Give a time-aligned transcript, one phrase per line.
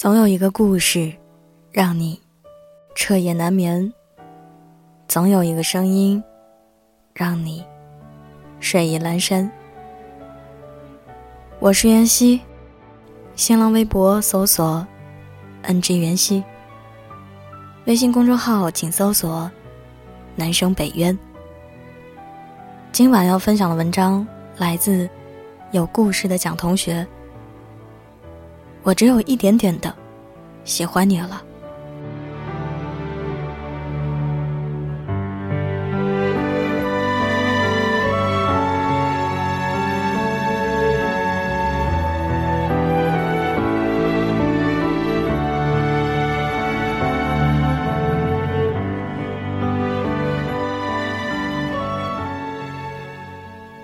[0.00, 1.12] 总有一个故事，
[1.70, 2.18] 让你
[2.94, 3.92] 彻夜难眠；
[5.06, 6.24] 总有一个声音，
[7.12, 7.62] 让你
[8.60, 9.52] 睡意阑珊。
[11.58, 12.40] 我是袁熙，
[13.36, 14.86] 新浪微博搜索
[15.64, 16.42] “ng 袁熙”，
[17.84, 19.50] 微信公众号请搜索
[20.34, 21.18] “南生北渊”。
[22.90, 24.26] 今晚要分享的文章
[24.56, 25.06] 来自
[25.72, 27.06] 有故事的蒋同学。
[28.82, 29.94] 我只有一点点的
[30.64, 31.42] 喜欢你了。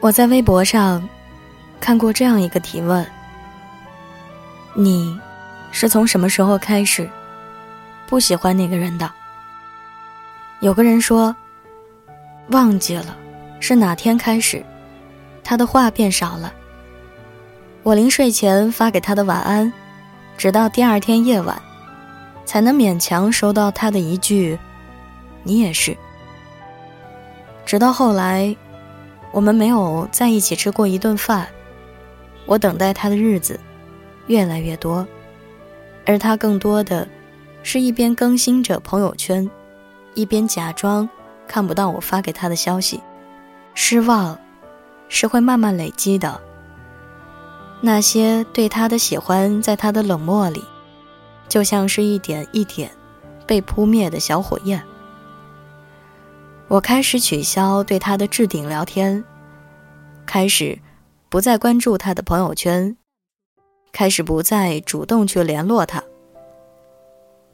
[0.00, 1.08] 我在微博上
[1.80, 3.13] 看过这样一个提问。
[4.76, 5.16] 你
[5.70, 7.08] 是从什么时候开始
[8.08, 9.08] 不喜欢那个人的？
[10.58, 11.34] 有个人说，
[12.48, 13.16] 忘记了
[13.60, 14.64] 是哪天开始，
[15.44, 16.52] 他的话变少了。
[17.84, 19.72] 我临睡前发给他的晚安，
[20.36, 21.56] 直到第二天夜晚，
[22.44, 24.58] 才能勉强收到他的一句
[25.44, 25.96] “你也是”。
[27.64, 28.56] 直到后来，
[29.30, 31.46] 我们没有在一起吃过一顿饭，
[32.44, 33.60] 我等待他的日子。
[34.26, 35.06] 越来越多，
[36.06, 37.06] 而他更多的，
[37.62, 39.50] 是一边更新着朋友圈，
[40.14, 41.08] 一边假装
[41.46, 43.00] 看不到我发给他的消息。
[43.74, 44.38] 失望，
[45.08, 46.40] 是会慢慢累积的。
[47.80, 50.64] 那些对他的喜欢，在他的冷漠里，
[51.48, 52.90] 就像是一点一点
[53.46, 54.82] 被扑灭的小火焰。
[56.68, 59.22] 我开始取消对他的置顶聊天，
[60.24, 60.78] 开始
[61.28, 62.96] 不再关注他的朋友圈。
[63.94, 66.02] 开始不再主动去联络他，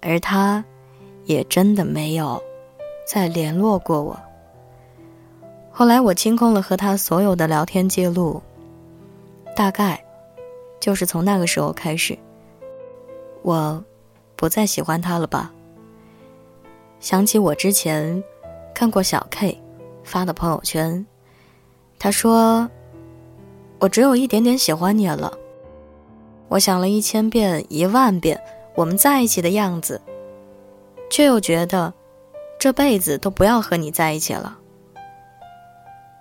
[0.00, 0.64] 而他，
[1.24, 2.40] 也真的没有
[3.04, 4.16] 再联络过我。
[5.68, 8.40] 后来我清空了和他所有的聊天记录，
[9.56, 10.00] 大概，
[10.78, 12.16] 就是从那个时候开始，
[13.42, 13.82] 我，
[14.36, 15.52] 不再喜欢他了吧。
[17.00, 18.22] 想起我之前，
[18.72, 19.60] 看过小 K，
[20.04, 21.04] 发的朋友圈，
[21.98, 22.70] 他说，
[23.80, 25.36] 我只有一点点喜欢你了。
[26.48, 28.40] 我想了一千遍、一万遍
[28.74, 30.00] 我们在一起的样子，
[31.10, 31.92] 却又觉得
[32.58, 34.58] 这辈子都不要和你在一起了。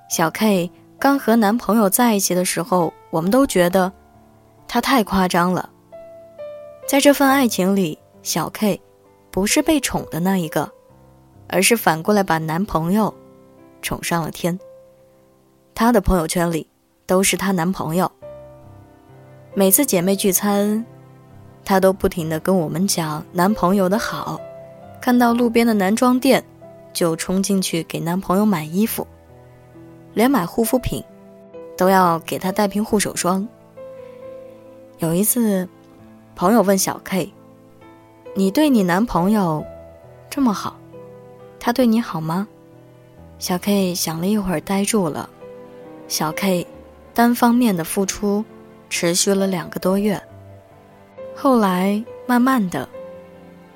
[0.10, 3.92] 小 K 刚和男朋友在一起的时候，我们都觉得
[4.68, 5.70] 他太夸张了。
[6.88, 8.82] 在这份爱情里，小 K
[9.30, 10.72] 不是被宠的那一个，
[11.48, 13.14] 而是反过来把男朋友
[13.82, 14.60] 宠上了天。
[15.76, 16.68] 她的朋友圈里
[17.06, 18.12] 都是她男朋友。
[19.59, 20.85] 每次姐妹聚餐，
[21.66, 24.40] 她都不停的跟我们讲男朋友的好，
[25.01, 26.44] 看到路边的男装店，
[26.94, 29.07] 就冲进去给男朋友买衣服，
[30.13, 31.03] 连买护肤品，
[31.75, 33.47] 都要给他带瓶护手霜。
[35.00, 35.68] 有一次，
[36.35, 37.34] 朋友问小 K：“
[38.35, 39.66] 你对你男朋友
[40.29, 40.78] 这么好，
[41.59, 42.47] 他对你好吗？”
[43.39, 45.28] 小 K 想了一会儿，呆住了。
[46.07, 46.68] 小 K
[47.12, 48.45] 单方面的付出。
[48.90, 50.22] 持续了两个多月，
[51.36, 52.88] 后来慢慢的，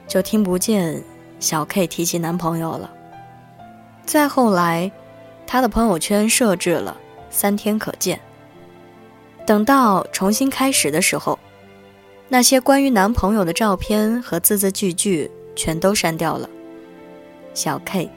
[0.08, 1.04] 就听不见
[1.40, 2.90] 小 K 提起男朋友了。
[4.06, 4.92] 再后来，
[5.46, 6.98] 他的朋友圈设置了
[7.30, 8.20] 三天可见。
[9.46, 11.38] 等到重新开始的时候，
[12.30, 16.50] 那些关于男朋友的照片和字字句句全都删掉了。
[17.54, 18.10] 小 K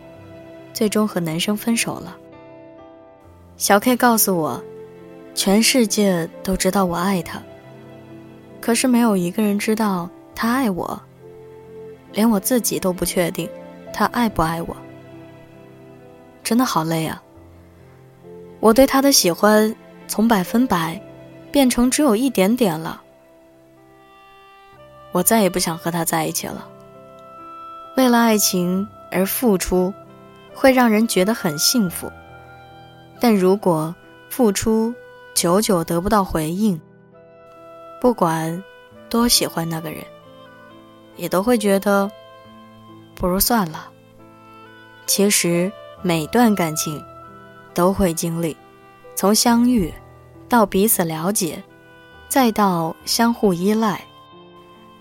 [0.73, 2.17] 最终和男生分手了。
[3.57, 4.63] 小 K 告诉我。
[5.35, 7.43] 全世界都知道我爱他，
[8.61, 11.01] 可是没有一个人知道他爱我，
[12.13, 13.49] 连我自己都不确定
[13.93, 14.77] 他爱不爱我。
[16.43, 17.23] 真的好累啊！
[18.61, 19.75] 我对他的喜欢
[20.07, 21.01] 从百分百
[21.51, 23.03] 变成只有一点点了。
[25.13, 26.69] 我再也不想和他在一起了。
[27.97, 29.93] 为了爱情而付出，
[30.55, 32.11] 会让人觉得很幸福，
[33.21, 33.95] 但如果
[34.29, 34.95] 付出，
[35.35, 36.81] 久久得不到回应，
[38.01, 38.63] 不管
[39.11, 40.03] 多喜欢那个人，
[41.17, 42.09] 也都会觉得
[43.17, 43.91] 不如算了。
[45.07, 45.71] 其实
[46.03, 47.05] 每段感情
[47.75, 48.57] 都会经历，
[49.17, 49.93] 从相遇
[50.49, 51.63] 到彼此了解，
[52.29, 54.01] 再到相互依赖，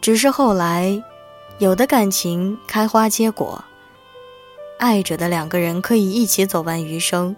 [0.01, 1.01] 只是后来
[1.59, 3.63] 有的感情开花结果，
[4.79, 7.35] 爱着的两个人可以一起走完余生，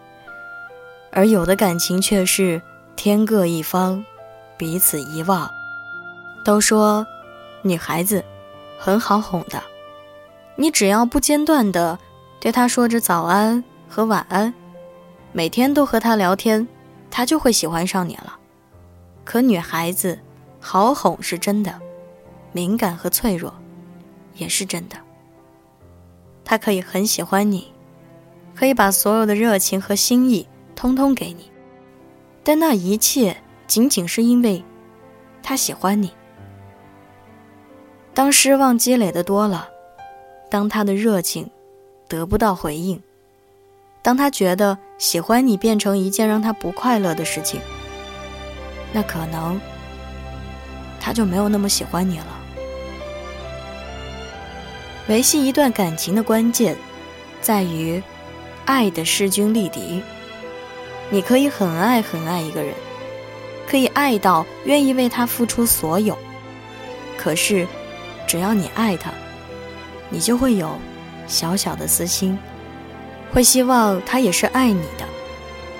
[1.12, 2.62] 而有的感情却是。
[2.96, 4.04] 天各一方，
[4.58, 5.50] 彼此遗忘。
[6.44, 7.06] 都说，
[7.62, 8.24] 女孩子
[8.80, 9.62] 很好哄的，
[10.56, 12.00] 你只要不间断的
[12.40, 14.54] 对她说着早安和晚安，
[15.32, 16.68] 每天都和她聊天，
[17.12, 18.38] 她就会喜欢上你了。
[19.24, 20.20] 可女孩子
[20.60, 21.80] 好哄是真的，
[22.52, 23.54] 敏感和脆弱
[24.36, 24.96] 也是真的。
[26.44, 27.74] 她可以很喜欢你，
[28.56, 31.52] 可以把所有的热情和心意通通给你，
[32.46, 34.64] 但那一切仅仅是因为
[35.42, 36.12] 他喜欢你。
[38.14, 39.68] 当失望积累的多了，
[40.50, 41.50] 当他的热情
[42.08, 43.02] 得不到回应，
[44.04, 47.60] 当他觉得喜欢你变成一件让他不快乐的事情，
[48.94, 49.60] 那可能
[51.02, 52.28] 他就没有那么喜欢你了。
[55.10, 56.78] 维系一段感情的关键，
[57.42, 58.02] 在于
[58.66, 60.02] 爱的势均力敌。
[61.10, 62.74] 你可以很爱很爱一个人，
[63.70, 66.18] 可以爱到愿意为他付出所有，
[67.18, 67.68] 可是。
[68.28, 69.12] 只要你爱他，
[70.10, 70.80] 你就会有
[71.28, 72.36] 小小的私心，
[73.32, 75.06] 会希望他也是爱你的，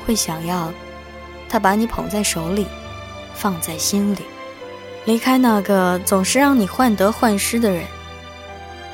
[0.06, 0.72] 会想要
[1.50, 2.68] 他把你捧在手里，
[3.34, 4.20] 放在心里，
[5.06, 7.84] 离开那个总是让你患得患失的人，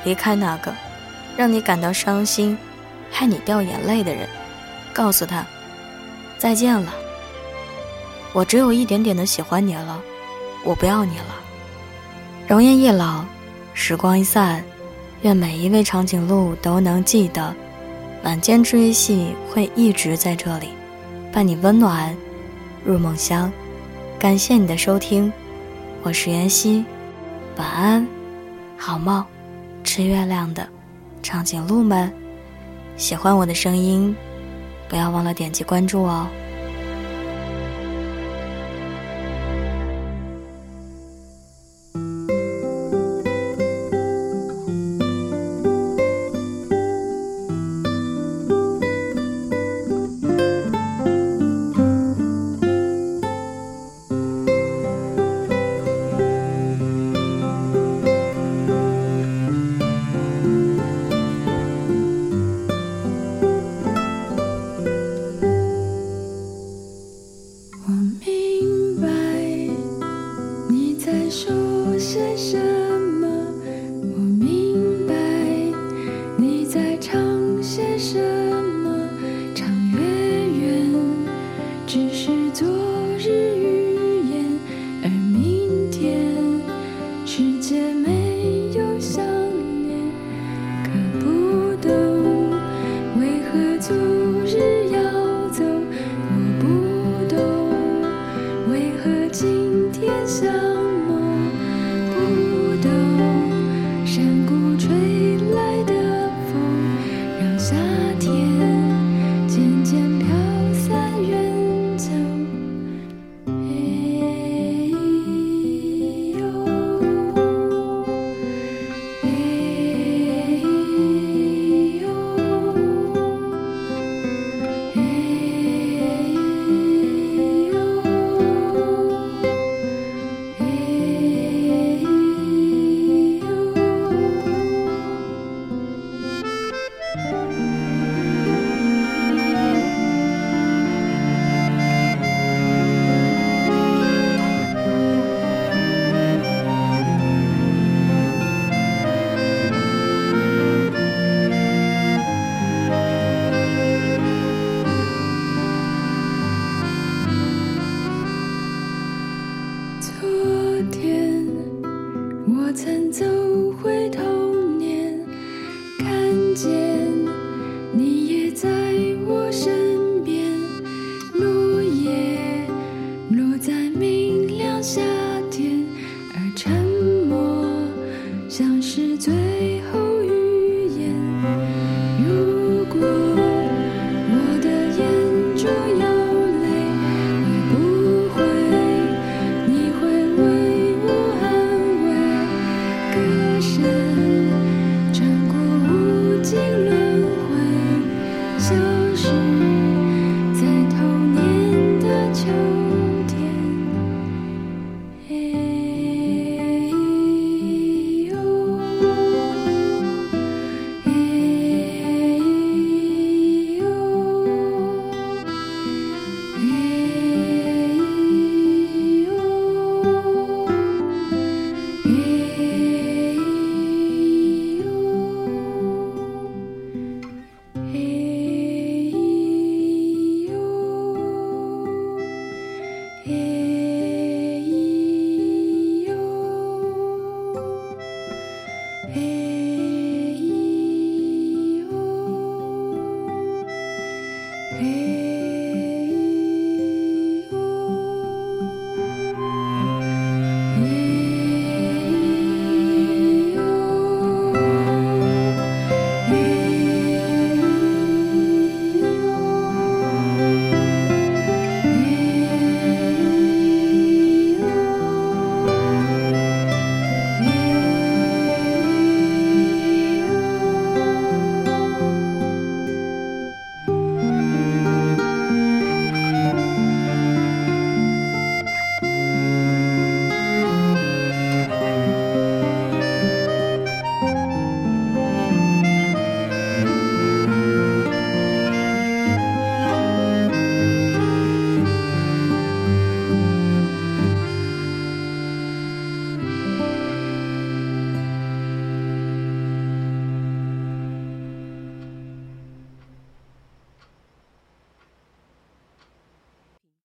[0.05, 0.73] 离开那个
[1.35, 2.57] 让你感到伤心、
[3.11, 4.29] 害你掉眼泪的人，
[4.93, 5.45] 告诉他
[6.41, 6.91] 再见了，
[8.33, 10.01] 我只有一点点的喜欢你了，
[10.63, 11.35] 我不要你了，
[12.47, 13.23] 容颜一老。
[13.75, 14.63] 时光一散，
[15.21, 17.53] 愿每一位长颈鹿都能记得，
[18.23, 20.69] 晚间治愈系会一直在这里，
[21.31, 22.17] 伴你温暖
[22.83, 23.51] 入梦乡。
[24.17, 25.31] 感谢你的收听，
[26.01, 26.83] 我是妍希，
[27.55, 28.07] 晚安，
[28.75, 29.23] 好梦。
[29.83, 30.67] 吃月亮的
[31.21, 32.11] 长颈鹿们，
[32.97, 34.15] 喜欢我的声音，
[34.91, 36.27] 不要忘了点击关注哦。